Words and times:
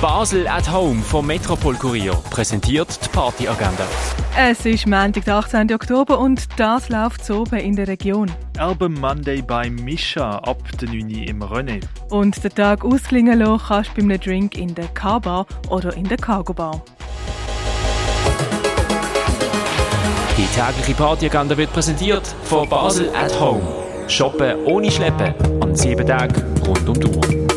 Basel 0.00 0.46
at 0.46 0.70
Home 0.70 1.02
vom 1.02 1.26
Metropol 1.26 1.74
Kurier 1.74 2.14
präsentiert 2.30 3.00
die 3.04 3.08
Partyagenda. 3.08 3.82
Es 4.38 4.64
ist 4.64 4.86
Montag, 4.86 5.24
der 5.24 5.34
18. 5.34 5.74
Oktober 5.74 6.20
und 6.20 6.46
das 6.56 6.88
läuft 6.88 7.24
so 7.24 7.40
oben 7.40 7.58
in 7.58 7.74
der 7.74 7.88
Region. 7.88 8.30
Album 8.58 8.94
Monday 8.94 9.42
bei 9.42 9.68
Mischa 9.68 10.38
ab 10.38 10.62
der 10.80 10.90
9 10.90 11.10
im 11.10 11.42
René. 11.42 11.80
Und 12.10 12.44
den 12.44 12.54
Tag 12.54 12.84
ausklingen 12.84 13.40
lassen 13.40 13.64
kannst 13.66 13.90
du 13.90 13.94
bei 13.96 14.02
einem 14.02 14.20
Drink 14.20 14.56
in 14.56 14.72
der 14.72 14.86
K-Bar 14.86 15.46
oder 15.68 15.92
in 15.96 16.04
der 16.04 16.18
Cargo 16.18 16.54
Bar. 16.54 16.80
Die 20.36 20.46
tägliche 20.54 20.94
Partyagenda 20.94 21.56
wird 21.56 21.72
präsentiert 21.72 22.24
von 22.44 22.68
Basel 22.68 23.10
at 23.16 23.40
Home. 23.40 23.62
Shoppen 24.06 24.64
ohne 24.64 24.92
Schleppen 24.92 25.34
an 25.60 25.74
sieben 25.74 26.06
Tagen 26.06 26.40
rund 26.64 26.88
um 26.88 27.00
die 27.00 27.06
Uhr. 27.06 27.47